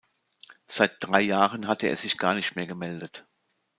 [0.65, 3.27] Seit drei Jahren hatte er sich gar nicht mehr gemeldet.